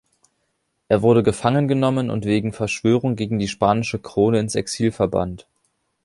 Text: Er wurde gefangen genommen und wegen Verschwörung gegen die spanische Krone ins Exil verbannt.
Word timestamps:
Er 0.87 1.03
wurde 1.03 1.21
gefangen 1.21 1.67
genommen 1.67 2.09
und 2.09 2.25
wegen 2.25 2.53
Verschwörung 2.53 3.15
gegen 3.15 3.37
die 3.37 3.47
spanische 3.47 3.99
Krone 3.99 4.39
ins 4.39 4.55
Exil 4.55 4.91
verbannt. 4.91 5.45